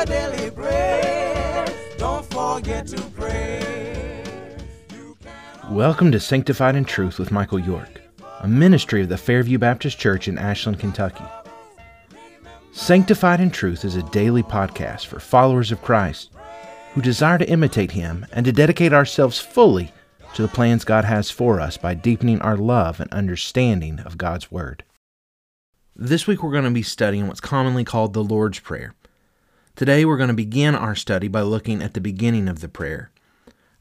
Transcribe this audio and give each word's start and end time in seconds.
your 0.00 0.06
daily 0.06 0.48
bread. 0.50 1.74
Don't 1.98 2.24
forget 2.32 2.86
to 2.86 3.00
pray. 3.10 4.24
Welcome 5.68 6.10
to 6.12 6.20
Sanctified 6.20 6.74
in 6.74 6.86
Truth 6.86 7.18
with 7.18 7.30
Michael 7.30 7.58
York, 7.58 8.00
a 8.40 8.48
ministry 8.48 9.02
of 9.02 9.10
the 9.10 9.18
Fairview 9.18 9.58
Baptist 9.58 9.98
Church 9.98 10.26
in 10.26 10.38
Ashland, 10.38 10.78
Kentucky. 10.78 11.24
Sanctified 12.72 13.40
in 13.40 13.50
Truth 13.50 13.84
is 13.84 13.96
a 13.96 14.02
daily 14.04 14.42
podcast 14.42 15.04
for 15.04 15.20
followers 15.20 15.70
of 15.70 15.82
Christ 15.82 16.30
who 16.94 17.02
desire 17.02 17.36
to 17.36 17.50
imitate 17.50 17.90
Him 17.90 18.24
and 18.32 18.46
to 18.46 18.52
dedicate 18.52 18.94
ourselves 18.94 19.38
fully 19.38 19.92
to 20.34 20.40
the 20.40 20.48
plans 20.48 20.84
God 20.84 21.04
has 21.04 21.30
for 21.30 21.60
us 21.60 21.76
by 21.76 21.92
deepening 21.92 22.40
our 22.40 22.56
love 22.56 23.00
and 23.00 23.12
understanding 23.12 24.00
of 24.00 24.16
God's 24.16 24.50
Word. 24.50 24.82
This 25.94 26.26
week 26.26 26.42
we're 26.42 26.52
going 26.52 26.64
to 26.64 26.70
be 26.70 26.82
studying 26.82 27.28
what's 27.28 27.40
commonly 27.40 27.84
called 27.84 28.14
the 28.14 28.24
Lord's 28.24 28.60
Prayer. 28.60 28.94
Today 29.76 30.04
we're 30.04 30.18
going 30.18 30.28
to 30.28 30.34
begin 30.34 30.74
our 30.74 30.94
study 30.94 31.26
by 31.26 31.40
looking 31.40 31.82
at 31.82 31.94
the 31.94 32.00
beginning 32.00 32.48
of 32.48 32.60
the 32.60 32.68
prayer 32.68 33.10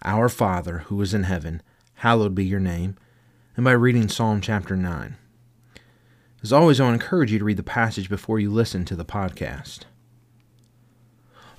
Our 0.06 0.30
Father, 0.30 0.80
who 0.88 1.02
is 1.02 1.14
in 1.14 1.24
heaven, 1.24 1.62
hallowed 1.96 2.34
be 2.36 2.46
your 2.46 2.60
name, 2.60 2.96
and 3.58 3.66
by 3.66 3.72
reading 3.72 4.08
Psalm 4.08 4.40
chapter 4.40 4.78
9. 4.78 5.18
As 6.42 6.54
always, 6.54 6.80
I 6.80 6.86
want 6.86 7.00
to 7.00 7.04
encourage 7.04 7.34
you 7.34 7.40
to 7.40 7.44
read 7.44 7.58
the 7.58 7.64
passage 7.64 8.08
before 8.08 8.40
you 8.40 8.50
listen 8.50 8.86
to 8.86 8.96
the 8.96 9.04
podcast. 9.04 9.80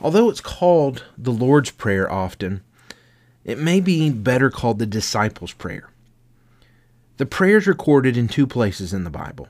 Although 0.00 0.30
it's 0.30 0.40
called 0.40 1.04
the 1.18 1.32
Lord's 1.32 1.70
Prayer 1.70 2.10
often, 2.10 2.62
it 3.44 3.58
may 3.58 3.80
be 3.80 4.08
better 4.08 4.48
called 4.48 4.78
the 4.78 4.86
Disciples' 4.86 5.52
Prayer. 5.52 5.90
The 7.18 7.26
prayer 7.26 7.58
is 7.58 7.66
recorded 7.66 8.16
in 8.16 8.26
two 8.26 8.46
places 8.46 8.94
in 8.94 9.04
the 9.04 9.10
Bible 9.10 9.48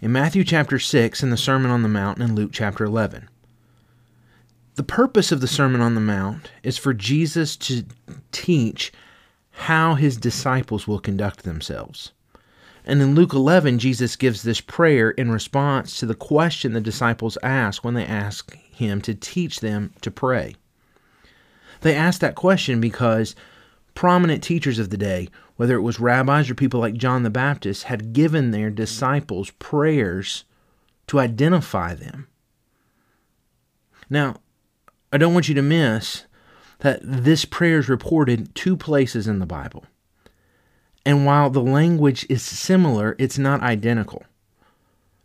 in 0.00 0.10
Matthew 0.10 0.42
chapter 0.42 0.80
6 0.80 1.22
and 1.22 1.30
the 1.32 1.36
Sermon 1.36 1.70
on 1.70 1.82
the 1.82 1.88
Mount 1.88 2.18
in 2.18 2.34
Luke 2.34 2.50
chapter 2.52 2.84
11. 2.84 3.28
The 4.76 4.82
purpose 4.82 5.32
of 5.32 5.40
the 5.40 5.48
Sermon 5.48 5.80
on 5.80 5.94
the 5.94 6.02
Mount 6.02 6.50
is 6.62 6.76
for 6.76 6.92
Jesus 6.92 7.56
to 7.56 7.84
teach 8.30 8.92
how 9.50 9.94
his 9.94 10.18
disciples 10.18 10.86
will 10.86 10.98
conduct 10.98 11.44
themselves. 11.44 12.12
And 12.84 13.00
in 13.00 13.14
Luke 13.14 13.32
11, 13.32 13.78
Jesus 13.78 14.16
gives 14.16 14.42
this 14.42 14.60
prayer 14.60 15.12
in 15.12 15.30
response 15.30 15.98
to 15.98 16.04
the 16.04 16.14
question 16.14 16.74
the 16.74 16.82
disciples 16.82 17.38
ask 17.42 17.84
when 17.84 17.94
they 17.94 18.04
ask 18.04 18.54
him 18.54 19.00
to 19.00 19.14
teach 19.14 19.60
them 19.60 19.94
to 20.02 20.10
pray. 20.10 20.54
They 21.80 21.94
ask 21.94 22.20
that 22.20 22.34
question 22.34 22.78
because 22.78 23.34
prominent 23.94 24.42
teachers 24.42 24.78
of 24.78 24.90
the 24.90 24.98
day, 24.98 25.30
whether 25.56 25.74
it 25.74 25.82
was 25.82 25.98
rabbis 25.98 26.50
or 26.50 26.54
people 26.54 26.80
like 26.80 26.94
John 26.94 27.22
the 27.22 27.30
Baptist, 27.30 27.84
had 27.84 28.12
given 28.12 28.50
their 28.50 28.68
disciples 28.68 29.50
prayers 29.52 30.44
to 31.06 31.18
identify 31.18 31.94
them. 31.94 32.28
Now, 34.10 34.36
I 35.12 35.18
don't 35.18 35.34
want 35.34 35.48
you 35.48 35.54
to 35.54 35.62
miss 35.62 36.24
that 36.80 37.00
this 37.02 37.44
prayer 37.44 37.78
is 37.78 37.88
reported 37.88 38.54
two 38.54 38.76
places 38.76 39.26
in 39.26 39.38
the 39.38 39.46
Bible. 39.46 39.84
And 41.04 41.24
while 41.24 41.50
the 41.50 41.62
language 41.62 42.26
is 42.28 42.42
similar, 42.42 43.14
it's 43.18 43.38
not 43.38 43.62
identical. 43.62 44.24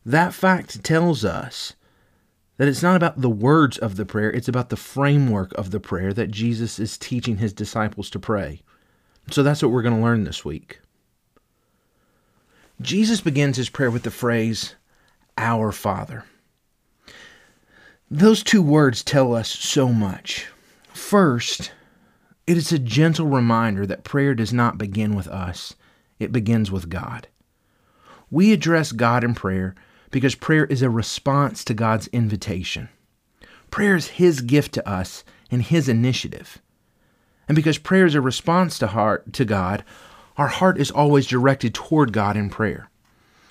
That 0.06 0.34
fact 0.34 0.84
tells 0.84 1.26
us 1.26 1.74
that 2.58 2.68
it's 2.68 2.84
not 2.84 2.96
about 2.96 3.22
the 3.22 3.30
words 3.30 3.78
of 3.80 3.96
the 3.96 4.06
prayer, 4.06 4.32
it's 4.32 4.48
about 4.48 4.70
the 4.70 4.78
framework 4.78 5.52
of 5.54 5.72
the 5.72 5.80
prayer 5.80 6.14
that 6.14 6.30
Jesus 6.30 6.78
is 6.78 6.98
teaching 6.98 7.38
his 7.38 7.54
disciples 7.54 8.10
to 8.12 8.20
pray. 8.20 8.62
So 9.32 9.42
that's 9.42 9.62
what 9.64 9.72
we're 9.72 9.82
going 9.82 9.96
to 9.96 10.02
learn 10.02 10.24
this 10.24 10.46
week. 10.46 10.80
Jesus 12.80 13.22
begins 13.22 13.58
his 13.58 13.70
prayer 13.70 13.92
with 13.92 14.04
the 14.04 14.12
phrase, 14.12 14.76
Our 15.38 15.72
Father. 15.72 16.26
Those 18.14 18.44
two 18.44 18.62
words 18.62 19.06
tell 19.06 19.34
us 19.34 19.48
so 19.48 19.88
much. 19.94 20.48
First, 20.90 21.72
it 22.46 22.58
is 22.58 22.74
a 22.74 22.78
gentle 22.78 23.26
reminder 23.26 23.86
that 23.86 24.04
prayer 24.04 24.36
does 24.36 24.52
not 24.52 24.78
begin 24.78 25.16
with 25.16 25.30
us, 25.30 25.76
it 26.20 26.34
begins 26.34 26.70
with 26.70 26.90
God. 26.90 27.30
We 28.30 28.52
address 28.52 28.92
God 28.92 29.24
in 29.24 29.34
prayer 29.34 29.76
because 30.12 30.36
prayer 30.36 30.66
is 30.66 30.82
a 30.82 30.90
response 30.90 31.64
to 31.64 31.74
God's 31.74 32.08
invitation. 32.08 32.90
Prayer 33.70 33.96
is 33.96 34.08
His 34.08 34.42
gift 34.42 34.74
to 34.74 34.88
us 34.88 35.24
and 35.50 35.62
His 35.62 35.88
initiative. 35.88 36.62
And 37.48 37.56
because 37.56 37.78
prayer 37.78 38.06
is 38.06 38.16
a 38.16 38.20
response 38.20 38.78
to 38.80 38.88
heart 38.88 39.32
to 39.32 39.46
God, 39.46 39.86
our 40.36 40.50
heart 40.50 40.78
is 40.78 40.92
always 40.92 41.28
directed 41.28 41.74
toward 41.74 42.12
God 42.12 42.36
in 42.36 42.50
prayer. 42.50 42.90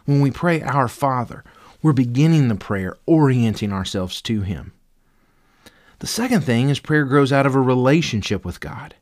When 0.05 0.21
we 0.21 0.31
pray 0.31 0.61
our 0.61 0.87
Father, 0.87 1.45
we're 1.83 1.93
beginning 1.93 2.49
the 2.49 2.55
prayer 2.55 2.97
orienting 3.07 3.73
ourselves 3.73 4.21
to 4.23 4.43
Him. 4.43 4.73
The 6.01 6.07
second 6.07 6.43
thing 6.43 6.71
is 6.71 6.79
prayer 6.79 7.05
grows 7.05 7.33
out 7.33 7.47
of 7.47 7.55
a 7.55 7.61
relationship 7.61 8.45
with 8.45 8.61
God. 8.61 8.95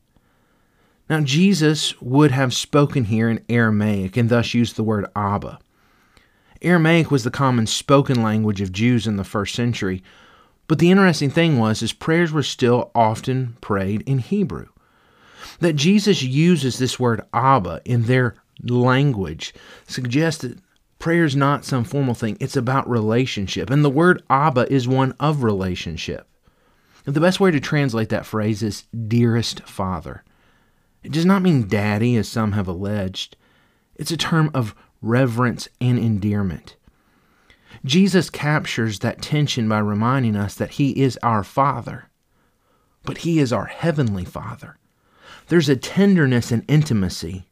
Now, 1.09 1.21
Jesus 1.21 1.99
would 2.03 2.33
have 2.33 2.53
spoken 2.53 3.05
here 3.05 3.31
in 3.31 3.45
Aramaic 3.49 4.17
and 4.17 4.29
thus 4.29 4.53
used 4.53 4.77
the 4.77 4.83
word 4.83 5.07
Abba. 5.17 5.59
Aramaic 6.61 7.11
was 7.11 7.25
the 7.25 7.31
common 7.31 7.67
spoken 7.67 8.23
language 8.23 8.61
of 8.61 8.73
Jews 8.73 9.07
in 9.07 9.17
the 9.17 9.25
first 9.25 9.55
century, 9.55 10.03
but 10.67 10.79
the 10.79 10.91
interesting 10.91 11.31
thing 11.31 11.59
was 11.59 11.81
his 11.81 11.93
prayers 11.93 12.33
were 12.33 12.43
still 12.43 12.91
often 12.95 13.57
prayed 13.61 14.03
in 14.07 14.19
Hebrew. 14.19 14.67
That 15.61 15.77
Jesus 15.77 16.23
uses 16.23 16.79
this 16.79 16.99
word 16.99 17.23
Abba 17.33 17.81
in 17.85 18.03
their 18.03 18.35
language 18.63 19.55
suggests 19.87 20.43
that 20.43 20.59
prayer 20.99 21.25
is 21.25 21.37
not 21.37 21.65
some 21.65 21.85
formal 21.85 22.15
thing, 22.15 22.37
it's 22.41 22.57
about 22.57 22.89
relationship. 22.89 23.71
And 23.71 23.85
the 23.85 23.91
word 23.91 24.23
Abba 24.29 24.73
is 24.73 24.89
one 24.89 25.15
of 25.21 25.43
relationship. 25.43 26.29
And 27.07 27.15
the 27.15 27.21
best 27.21 27.41
way 27.41 27.51
to 27.51 27.61
translate 27.61 28.11
that 28.11 28.27
phrase 28.27 28.63
is 28.63 28.85
dearest 29.07 29.63
father. 29.63 30.25
It 31.03 31.13
does 31.13 31.25
not 31.25 31.43
mean 31.43 31.69
daddy, 31.69 32.17
as 32.17 32.29
some 32.29 32.53
have 32.53 32.69
alleged. 32.69 33.37
It's 33.95 34.11
a 34.11 34.17
term 34.17 34.51
of 34.53 34.75
reverence 35.01 35.69
and 35.81 35.99
endearment. 35.99 36.77
Jesus 37.85 38.31
captures 38.31 38.99
that 38.99 39.23
tension 39.23 39.69
by 39.69 39.79
reminding 39.79 40.37
us 40.37 40.55
that 40.55 40.73
He 40.73 41.01
is 41.01 41.19
our 41.23 41.45
Father, 41.45 42.11
but 43.05 43.19
He 43.19 43.39
is 43.39 43.53
our 43.53 43.67
Heavenly 43.67 44.25
Father. 44.25 44.77
There's 45.49 45.69
a 45.69 45.77
tenderness 45.77 46.51
and 46.51 46.65
intimacy, 46.69 47.48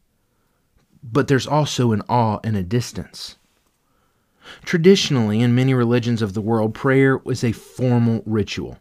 but 1.03 1.27
there's 1.27 1.47
also 1.47 1.91
an 1.91 2.01
awe 2.09 2.39
and 2.43 2.55
a 2.55 2.63
distance. 2.63 3.37
Traditionally, 4.63 5.41
in 5.41 5.55
many 5.55 5.73
religions 5.73 6.21
of 6.21 6.33
the 6.33 6.41
world, 6.41 6.73
prayer 6.73 7.17
was 7.17 7.43
a 7.43 7.51
formal 7.51 8.23
ritual. 8.25 8.77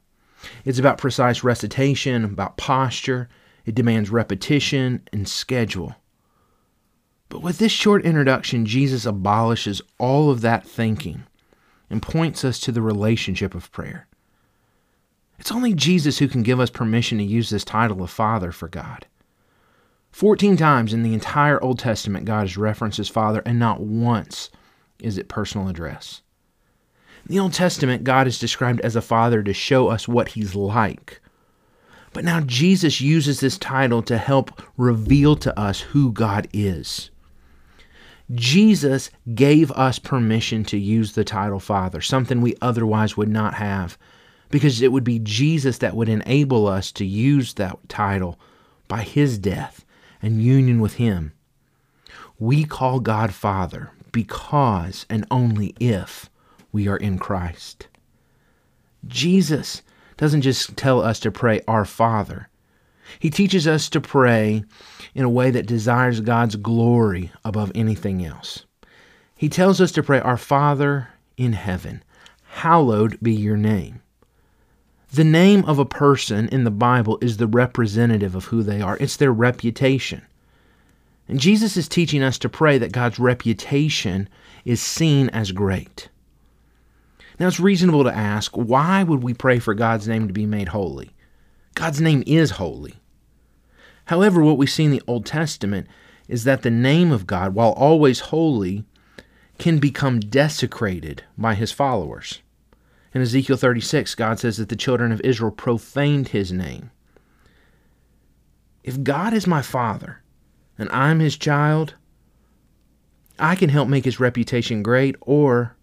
It's 0.64 0.78
about 0.78 0.98
precise 0.98 1.42
recitation, 1.42 2.24
about 2.24 2.56
posture, 2.56 3.28
it 3.64 3.74
demands 3.74 4.10
repetition 4.10 5.02
and 5.12 5.28
schedule. 5.28 5.96
But 7.28 7.42
with 7.42 7.58
this 7.58 7.72
short 7.72 8.04
introduction, 8.04 8.64
Jesus 8.64 9.04
abolishes 9.04 9.82
all 9.98 10.30
of 10.30 10.40
that 10.42 10.66
thinking 10.66 11.24
and 11.90 12.00
points 12.00 12.44
us 12.44 12.60
to 12.60 12.72
the 12.72 12.82
relationship 12.82 13.54
of 13.54 13.72
prayer. 13.72 14.06
It's 15.38 15.52
only 15.52 15.74
Jesus 15.74 16.18
who 16.18 16.28
can 16.28 16.42
give 16.42 16.60
us 16.60 16.70
permission 16.70 17.18
to 17.18 17.24
use 17.24 17.50
this 17.50 17.64
title 17.64 18.02
of 18.02 18.10
Father 18.10 18.52
for 18.52 18.68
God. 18.68 19.06
Fourteen 20.16 20.56
times 20.56 20.94
in 20.94 21.02
the 21.02 21.12
entire 21.12 21.62
Old 21.62 21.78
Testament, 21.78 22.24
God 22.24 22.46
is 22.46 22.56
referenced 22.56 22.98
as 22.98 23.06
Father, 23.06 23.42
and 23.44 23.58
not 23.58 23.82
once 23.82 24.48
is 24.98 25.18
it 25.18 25.28
personal 25.28 25.68
address. 25.68 26.22
In 27.28 27.34
the 27.34 27.38
Old 27.38 27.52
Testament, 27.52 28.02
God 28.02 28.26
is 28.26 28.38
described 28.38 28.80
as 28.80 28.96
a 28.96 29.02
father 29.02 29.42
to 29.42 29.52
show 29.52 29.88
us 29.88 30.08
what 30.08 30.28
he's 30.28 30.54
like. 30.54 31.20
But 32.14 32.24
now 32.24 32.40
Jesus 32.40 32.98
uses 32.98 33.40
this 33.40 33.58
title 33.58 34.00
to 34.04 34.16
help 34.16 34.62
reveal 34.78 35.36
to 35.36 35.60
us 35.60 35.82
who 35.82 36.12
God 36.12 36.48
is. 36.54 37.10
Jesus 38.34 39.10
gave 39.34 39.70
us 39.72 39.98
permission 39.98 40.64
to 40.64 40.78
use 40.78 41.12
the 41.12 41.24
title 41.24 41.60
Father, 41.60 42.00
something 42.00 42.40
we 42.40 42.56
otherwise 42.62 43.18
would 43.18 43.28
not 43.28 43.52
have, 43.52 43.98
because 44.48 44.80
it 44.80 44.92
would 44.92 45.04
be 45.04 45.18
Jesus 45.18 45.76
that 45.76 45.94
would 45.94 46.08
enable 46.08 46.66
us 46.66 46.90
to 46.92 47.04
use 47.04 47.52
that 47.52 47.86
title 47.90 48.40
by 48.88 49.02
his 49.02 49.36
death 49.36 49.82
and 50.26 50.42
union 50.42 50.80
with 50.80 50.94
him. 50.94 51.32
We 52.36 52.64
call 52.64 52.98
God 52.98 53.32
Father 53.32 53.92
because 54.10 55.06
and 55.08 55.24
only 55.30 55.72
if 55.78 56.28
we 56.72 56.88
are 56.88 56.96
in 56.96 57.16
Christ. 57.16 57.86
Jesus 59.06 59.82
doesn't 60.16 60.42
just 60.42 60.76
tell 60.76 61.00
us 61.00 61.20
to 61.20 61.30
pray 61.30 61.60
our 61.68 61.84
Father. 61.84 62.48
He 63.20 63.30
teaches 63.30 63.68
us 63.68 63.88
to 63.90 64.00
pray 64.00 64.64
in 65.14 65.24
a 65.24 65.30
way 65.30 65.52
that 65.52 65.68
desires 65.68 66.20
God's 66.20 66.56
glory 66.56 67.30
above 67.44 67.70
anything 67.76 68.24
else. 68.24 68.64
He 69.36 69.48
tells 69.48 69.80
us 69.80 69.92
to 69.92 70.02
pray, 70.02 70.18
Our 70.18 70.36
Father 70.36 71.10
in 71.36 71.52
heaven, 71.52 72.02
hallowed 72.48 73.20
be 73.22 73.32
your 73.32 73.56
name. 73.56 74.02
The 75.12 75.24
name 75.24 75.64
of 75.64 75.78
a 75.78 75.84
person 75.84 76.48
in 76.48 76.64
the 76.64 76.70
Bible 76.70 77.18
is 77.20 77.36
the 77.36 77.46
representative 77.46 78.34
of 78.34 78.46
who 78.46 78.62
they 78.62 78.80
are, 78.80 78.96
it's 78.98 79.16
their 79.16 79.32
reputation. 79.32 80.22
And 81.28 81.40
Jesus 81.40 81.76
is 81.76 81.88
teaching 81.88 82.22
us 82.22 82.38
to 82.38 82.48
pray 82.48 82.78
that 82.78 82.92
God's 82.92 83.18
reputation 83.18 84.28
is 84.64 84.80
seen 84.80 85.28
as 85.30 85.52
great. 85.52 86.08
Now, 87.38 87.48
it's 87.48 87.60
reasonable 87.60 88.04
to 88.04 88.14
ask 88.14 88.52
why 88.52 89.02
would 89.02 89.22
we 89.22 89.34
pray 89.34 89.58
for 89.58 89.74
God's 89.74 90.08
name 90.08 90.26
to 90.26 90.32
be 90.32 90.46
made 90.46 90.68
holy? 90.68 91.10
God's 91.74 92.00
name 92.00 92.22
is 92.26 92.52
holy. 92.52 92.94
However, 94.06 94.40
what 94.42 94.56
we 94.56 94.66
see 94.66 94.84
in 94.84 94.92
the 94.92 95.02
Old 95.06 95.26
Testament 95.26 95.86
is 96.28 96.44
that 96.44 96.62
the 96.62 96.70
name 96.70 97.12
of 97.12 97.26
God, 97.26 97.54
while 97.54 97.72
always 97.72 98.20
holy, 98.20 98.84
can 99.58 99.78
become 99.78 100.20
desecrated 100.20 101.24
by 101.36 101.54
his 101.54 101.72
followers. 101.72 102.40
In 103.14 103.22
Ezekiel 103.22 103.56
36, 103.56 104.14
God 104.14 104.38
says 104.38 104.56
that 104.56 104.68
the 104.68 104.76
children 104.76 105.12
of 105.12 105.20
Israel 105.22 105.50
profaned 105.50 106.28
his 106.28 106.52
name. 106.52 106.90
If 108.84 109.02
God 109.02 109.32
is 109.32 109.46
my 109.46 109.62
father 109.62 110.22
and 110.78 110.88
I'm 110.90 111.20
his 111.20 111.36
child, 111.36 111.94
I 113.38 113.54
can 113.54 113.68
help 113.68 113.88
make 113.88 114.04
his 114.04 114.20
reputation 114.20 114.82
great, 114.82 115.16
or 115.20 115.76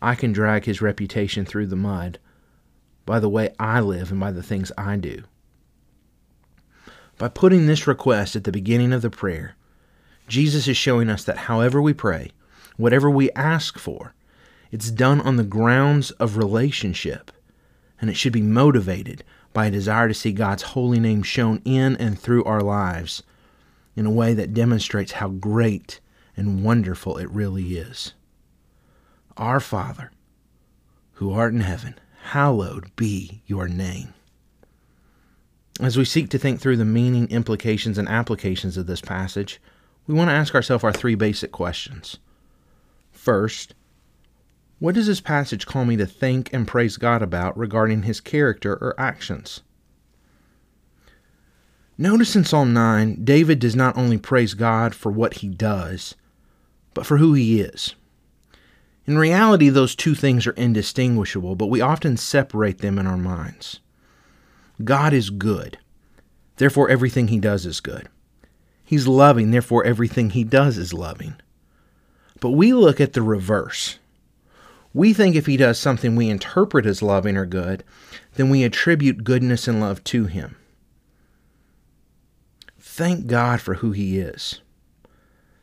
I 0.00 0.14
can 0.14 0.32
drag 0.32 0.64
his 0.64 0.82
reputation 0.82 1.44
through 1.44 1.66
the 1.66 1.76
mud 1.76 2.18
by 3.06 3.18
the 3.18 3.28
way 3.28 3.54
I 3.58 3.80
live 3.80 4.10
and 4.10 4.20
by 4.20 4.32
the 4.32 4.42
things 4.42 4.70
I 4.76 4.96
do. 4.96 5.24
By 7.18 7.28
putting 7.28 7.66
this 7.66 7.86
request 7.86 8.36
at 8.36 8.44
the 8.44 8.52
beginning 8.52 8.92
of 8.92 9.02
the 9.02 9.10
prayer, 9.10 9.56
Jesus 10.28 10.68
is 10.68 10.76
showing 10.76 11.08
us 11.08 11.24
that 11.24 11.36
however 11.38 11.80
we 11.80 11.92
pray, 11.92 12.30
whatever 12.76 13.10
we 13.10 13.30
ask 13.32 13.78
for, 13.78 14.14
it's 14.72 14.90
done 14.90 15.20
on 15.20 15.36
the 15.36 15.44
grounds 15.44 16.10
of 16.12 16.36
relationship, 16.36 17.30
and 18.00 18.10
it 18.10 18.16
should 18.16 18.32
be 18.32 18.42
motivated 18.42 19.22
by 19.52 19.66
a 19.66 19.70
desire 19.70 20.08
to 20.08 20.14
see 20.14 20.32
God's 20.32 20.62
holy 20.62 20.98
name 20.98 21.22
shown 21.22 21.60
in 21.64 21.94
and 21.96 22.18
through 22.18 22.42
our 22.44 22.62
lives 22.62 23.22
in 23.94 24.06
a 24.06 24.10
way 24.10 24.32
that 24.32 24.54
demonstrates 24.54 25.12
how 25.12 25.28
great 25.28 26.00
and 26.36 26.64
wonderful 26.64 27.18
it 27.18 27.30
really 27.30 27.76
is. 27.76 28.14
Our 29.36 29.60
Father, 29.60 30.10
who 31.12 31.32
art 31.32 31.52
in 31.52 31.60
heaven, 31.60 31.94
hallowed 32.22 32.96
be 32.96 33.42
your 33.46 33.68
name. 33.68 34.14
As 35.80 35.98
we 35.98 36.04
seek 36.06 36.30
to 36.30 36.38
think 36.38 36.60
through 36.60 36.78
the 36.78 36.84
meaning, 36.84 37.28
implications, 37.28 37.98
and 37.98 38.08
applications 38.08 38.76
of 38.76 38.86
this 38.86 39.00
passage, 39.00 39.60
we 40.06 40.14
want 40.14 40.28
to 40.30 40.34
ask 40.34 40.54
ourselves 40.54 40.84
our 40.84 40.92
three 40.92 41.14
basic 41.14 41.52
questions. 41.52 42.18
First, 43.10 43.74
what 44.82 44.96
does 44.96 45.06
this 45.06 45.20
passage 45.20 45.64
call 45.64 45.84
me 45.84 45.96
to 45.96 46.04
think 46.04 46.52
and 46.52 46.66
praise 46.66 46.96
God 46.96 47.22
about 47.22 47.56
regarding 47.56 48.02
his 48.02 48.20
character 48.20 48.72
or 48.72 48.98
actions? 48.98 49.60
Notice 51.96 52.34
in 52.34 52.42
Psalm 52.42 52.72
9, 52.72 53.22
David 53.22 53.60
does 53.60 53.76
not 53.76 53.96
only 53.96 54.18
praise 54.18 54.54
God 54.54 54.92
for 54.92 55.12
what 55.12 55.34
he 55.34 55.48
does, 55.48 56.16
but 56.94 57.06
for 57.06 57.18
who 57.18 57.32
he 57.32 57.60
is. 57.60 57.94
In 59.06 59.16
reality, 59.16 59.68
those 59.68 59.94
two 59.94 60.16
things 60.16 60.48
are 60.48 60.52
indistinguishable, 60.54 61.54
but 61.54 61.68
we 61.68 61.80
often 61.80 62.16
separate 62.16 62.78
them 62.78 62.98
in 62.98 63.06
our 63.06 63.16
minds. 63.16 63.78
God 64.82 65.12
is 65.12 65.30
good, 65.30 65.78
therefore, 66.56 66.90
everything 66.90 67.28
he 67.28 67.38
does 67.38 67.66
is 67.66 67.78
good. 67.78 68.08
He's 68.84 69.06
loving, 69.06 69.52
therefore, 69.52 69.84
everything 69.84 70.30
he 70.30 70.42
does 70.42 70.76
is 70.76 70.92
loving. 70.92 71.36
But 72.40 72.50
we 72.50 72.72
look 72.72 73.00
at 73.00 73.12
the 73.12 73.22
reverse. 73.22 74.00
We 74.94 75.12
think 75.12 75.34
if 75.34 75.46
he 75.46 75.56
does 75.56 75.78
something 75.78 76.16
we 76.16 76.28
interpret 76.28 76.86
as 76.86 77.02
loving 77.02 77.36
or 77.36 77.46
good, 77.46 77.84
then 78.34 78.50
we 78.50 78.64
attribute 78.64 79.24
goodness 79.24 79.66
and 79.66 79.80
love 79.80 80.04
to 80.04 80.26
him. 80.26 80.56
Thank 82.78 83.26
God 83.26 83.60
for 83.60 83.74
who 83.74 83.92
he 83.92 84.18
is. 84.18 84.60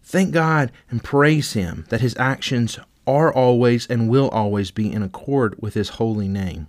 Thank 0.01 0.31
God 0.31 0.71
and 0.89 1.03
praise 1.03 1.53
him 1.53 1.85
that 1.89 2.01
his 2.01 2.17
actions 2.17 2.79
are 3.09 3.33
always 3.33 3.87
and 3.87 4.07
will 4.07 4.29
always 4.29 4.69
be 4.69 4.91
in 4.91 5.01
accord 5.01 5.55
with 5.59 5.73
His 5.73 5.89
holy 5.89 6.27
name. 6.27 6.67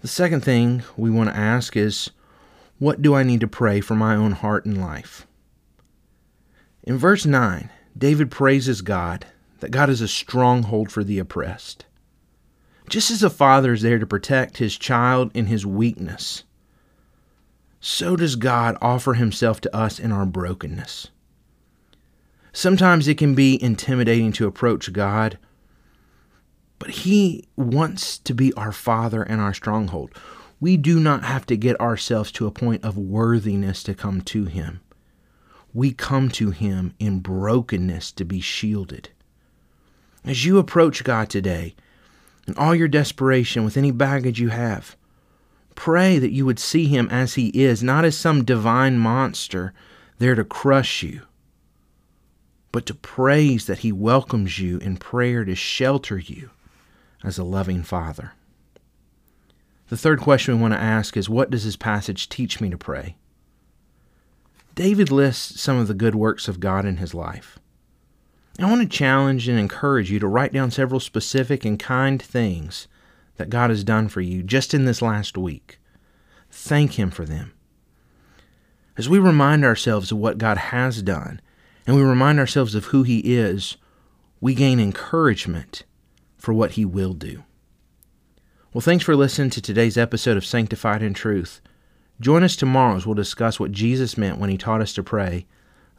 The 0.00 0.08
second 0.08 0.42
thing 0.42 0.84
we 0.96 1.10
want 1.10 1.28
to 1.30 1.36
ask 1.36 1.76
is 1.76 2.10
what 2.78 3.02
do 3.02 3.14
I 3.14 3.24
need 3.24 3.40
to 3.40 3.48
pray 3.48 3.80
for 3.80 3.96
my 3.96 4.14
own 4.14 4.32
heart 4.32 4.64
and 4.64 4.80
life? 4.80 5.26
In 6.84 6.98
verse 6.98 7.26
9, 7.26 7.68
David 7.98 8.30
praises 8.30 8.80
God 8.80 9.26
that 9.62 9.70
God 9.70 9.88
is 9.88 10.00
a 10.00 10.08
stronghold 10.08 10.92
for 10.92 11.02
the 11.02 11.18
oppressed. 11.18 11.86
Just 12.90 13.10
as 13.10 13.22
a 13.22 13.30
father 13.30 13.72
is 13.72 13.80
there 13.80 13.98
to 13.98 14.06
protect 14.06 14.58
his 14.58 14.76
child 14.76 15.30
in 15.34 15.46
his 15.46 15.64
weakness, 15.64 16.44
so 17.80 18.16
does 18.16 18.36
God 18.36 18.76
offer 18.82 19.14
himself 19.14 19.60
to 19.62 19.74
us 19.74 19.98
in 19.98 20.12
our 20.12 20.26
brokenness. 20.26 21.08
Sometimes 22.52 23.08
it 23.08 23.16
can 23.16 23.34
be 23.34 23.62
intimidating 23.62 24.32
to 24.32 24.46
approach 24.46 24.92
God, 24.92 25.38
but 26.78 26.90
He 26.90 27.44
wants 27.56 28.18
to 28.18 28.34
be 28.34 28.52
our 28.54 28.72
Father 28.72 29.22
and 29.22 29.40
our 29.40 29.54
stronghold. 29.54 30.10
We 30.60 30.76
do 30.76 31.00
not 31.00 31.24
have 31.24 31.46
to 31.46 31.56
get 31.56 31.80
ourselves 31.80 32.30
to 32.32 32.46
a 32.46 32.52
point 32.52 32.84
of 32.84 32.98
worthiness 32.98 33.82
to 33.84 33.94
come 33.94 34.20
to 34.22 34.44
Him. 34.44 34.80
We 35.72 35.92
come 35.92 36.28
to 36.30 36.50
Him 36.50 36.94
in 36.98 37.20
brokenness 37.20 38.12
to 38.12 38.24
be 38.24 38.40
shielded. 38.40 39.10
As 40.24 40.44
you 40.44 40.58
approach 40.58 41.04
God 41.04 41.28
today, 41.28 41.74
in 42.46 42.54
all 42.56 42.74
your 42.74 42.88
desperation, 42.88 43.64
with 43.64 43.76
any 43.76 43.90
baggage 43.90 44.40
you 44.40 44.48
have, 44.48 44.96
pray 45.74 46.18
that 46.18 46.32
you 46.32 46.46
would 46.46 46.58
see 46.58 46.86
Him 46.86 47.08
as 47.10 47.34
He 47.34 47.48
is, 47.48 47.82
not 47.82 48.04
as 48.04 48.16
some 48.16 48.44
divine 48.44 48.98
monster 48.98 49.72
there 50.18 50.34
to 50.34 50.44
crush 50.44 51.02
you 51.02 51.22
but 52.72 52.86
to 52.86 52.94
praise 52.94 53.66
that 53.66 53.80
He 53.80 53.92
welcomes 53.92 54.58
you 54.58 54.78
in 54.78 54.96
prayer 54.96 55.44
to 55.44 55.54
shelter 55.54 56.18
you 56.18 56.50
as 57.22 57.38
a 57.38 57.44
loving 57.44 57.82
Father. 57.82 58.32
The 59.90 59.96
third 59.96 60.20
question 60.20 60.56
we 60.56 60.62
want 60.62 60.72
to 60.72 60.80
ask 60.80 61.16
is 61.16 61.28
what 61.28 61.50
does 61.50 61.66
this 61.66 61.76
passage 61.76 62.30
teach 62.30 62.60
me 62.60 62.70
to 62.70 62.78
pray? 62.78 63.14
David 64.74 65.12
lists 65.12 65.60
some 65.60 65.78
of 65.78 65.86
the 65.86 65.94
good 65.94 66.14
works 66.14 66.48
of 66.48 66.60
God 66.60 66.86
in 66.86 66.96
his 66.96 67.12
life. 67.12 67.58
I 68.58 68.66
want 68.66 68.82
to 68.82 68.96
challenge 68.96 69.48
and 69.48 69.58
encourage 69.58 70.10
you 70.10 70.18
to 70.18 70.26
write 70.26 70.52
down 70.52 70.70
several 70.70 71.00
specific 71.00 71.64
and 71.64 71.78
kind 71.78 72.20
things 72.20 72.86
that 73.36 73.50
God 73.50 73.70
has 73.70 73.82
done 73.82 74.08
for 74.08 74.20
you 74.20 74.42
just 74.42 74.74
in 74.74 74.84
this 74.84 75.00
last 75.00 75.38
week. 75.38 75.78
Thank 76.50 76.98
Him 76.98 77.10
for 77.10 77.24
them. 77.24 77.54
As 78.98 79.08
we 79.08 79.18
remind 79.18 79.64
ourselves 79.64 80.12
of 80.12 80.18
what 80.18 80.36
God 80.36 80.58
has 80.58 81.02
done 81.02 81.40
and 81.86 81.96
we 81.96 82.02
remind 82.02 82.38
ourselves 82.38 82.74
of 82.74 82.86
who 82.86 83.02
He 83.04 83.20
is, 83.20 83.78
we 84.40 84.54
gain 84.54 84.78
encouragement 84.78 85.84
for 86.36 86.52
what 86.52 86.72
He 86.72 86.84
will 86.84 87.14
do. 87.14 87.44
Well, 88.74 88.82
thanks 88.82 89.04
for 89.04 89.16
listening 89.16 89.50
to 89.50 89.62
today's 89.62 89.96
episode 89.96 90.36
of 90.36 90.44
Sanctified 90.44 91.02
in 91.02 91.14
Truth. 91.14 91.62
Join 92.20 92.42
us 92.42 92.54
tomorrow 92.54 92.96
as 92.96 93.06
we'll 93.06 93.14
discuss 93.14 93.58
what 93.58 93.72
Jesus 93.72 94.18
meant 94.18 94.38
when 94.38 94.50
He 94.50 94.58
taught 94.58 94.82
us 94.82 94.92
to 94.94 95.02
pray, 95.02 95.46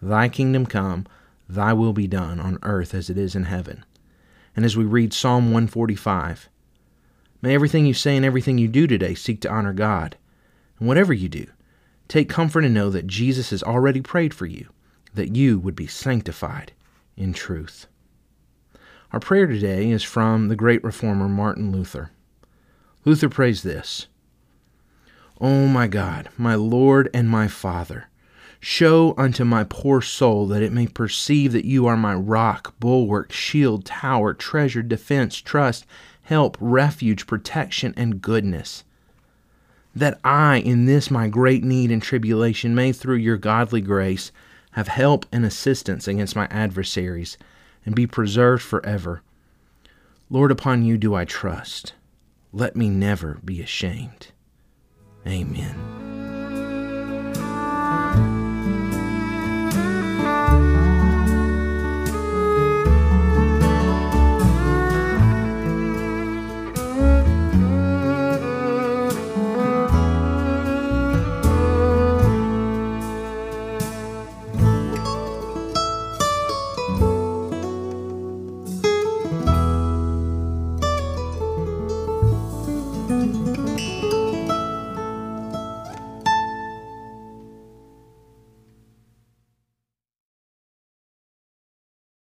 Thy 0.02 0.30
kingdom 0.30 0.66
come, 0.66 1.08
Thy 1.48 1.74
will 1.74 1.94
be 1.94 2.08
done 2.08 2.40
on 2.40 2.60
earth 2.64 2.94
as 2.94 3.10
it 3.10 3.18
is 3.18 3.36
in 3.36 3.44
heaven. 3.44 3.86
And 4.56 4.66
as 4.66 4.78
we 4.78 4.86
read 4.86 5.14
Psalm 5.14 5.46
145, 5.46 6.50
may 7.42 7.54
everything 7.54 7.86
you 7.86 7.94
say 7.94 8.16
and 8.16 8.26
everything 8.26 8.58
you 8.58 8.68
do 8.68 8.88
today 8.88 9.16
seek 9.16 9.42
to 9.42 9.52
honor 9.52 9.74
God. 9.74 10.18
And 10.80 10.88
whatever 10.88 11.14
you 11.14 11.30
do, 11.30 11.48
take 12.08 12.30
comfort 12.30 12.64
and 12.64 12.74
know 12.74 12.90
that 12.90 13.08
Jesus 13.08 13.50
has 13.50 13.64
already 13.64 14.02
prayed 14.02 14.34
for 14.34 14.46
you 14.46 14.70
that 15.14 15.36
you 15.36 15.60
would 15.60 15.76
be 15.76 15.88
sanctified 15.88 16.74
in 17.16 17.34
truth. 17.34 17.88
Our 19.12 19.20
prayer 19.20 19.46
today 19.46 19.92
is 19.92 20.04
from 20.04 20.48
the 20.48 20.56
great 20.56 20.84
reformer 20.84 21.30
Martin 21.30 21.72
Luther. 21.72 22.12
Luther 23.06 23.30
prays 23.30 23.64
this 23.64 24.08
O 25.40 25.48
oh 25.48 25.68
my 25.68 25.88
God, 25.88 26.30
my 26.38 26.56
Lord 26.56 27.10
and 27.14 27.30
my 27.30 27.48
Father, 27.48 28.08
show 28.64 29.14
unto 29.18 29.44
my 29.44 29.66
poor 29.66 30.02
soul 30.02 30.48
that 30.48 30.64
it 30.64 30.72
may 30.72 30.88
perceive 30.88 31.52
that 31.52 31.66
you 31.66 31.86
are 31.86 31.98
my 31.98 32.14
rock, 32.14 32.74
bulwark, 32.80 33.30
shield, 33.30 33.84
tower, 33.84 34.34
treasure, 34.34 34.82
defense, 34.82 35.36
trust, 35.36 35.86
help, 36.22 36.56
refuge, 36.62 37.28
protection, 37.28 37.94
and 37.98 38.22
goodness. 38.22 38.86
That 39.94 40.18
I, 40.24 40.58
in 40.58 40.86
this 40.86 41.12
my 41.12 41.28
great 41.28 41.62
need 41.62 41.92
and 41.92 42.02
tribulation, 42.02 42.74
may 42.74 42.94
through 42.94 43.18
your 43.18 43.36
godly 43.36 43.82
grace 43.82 44.32
have 44.72 44.88
help 44.88 45.26
and 45.30 45.46
assistance 45.46 46.08
against 46.08 46.34
my 46.34 46.48
adversaries, 46.50 47.38
and 47.86 47.94
be 47.94 48.08
preserved 48.08 48.64
forever. 48.64 49.22
Lord, 50.30 50.52
upon 50.52 50.84
you 50.86 50.98
do 50.98 51.14
I 51.14 51.26
trust. 51.26 51.94
Let 52.54 52.78
me 52.78 52.88
never 52.88 53.42
be 53.44 53.62
ashamed. 53.62 54.28
Amen. 55.28 55.93